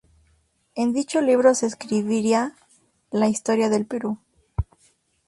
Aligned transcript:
En 0.73 0.93
dicho 0.93 1.21
libro, 1.21 1.53
se 1.53 1.67
escribiría 1.67 2.55
la 3.11 3.27
historia 3.29 3.69
del 3.69 3.85
Perú. 3.85 4.17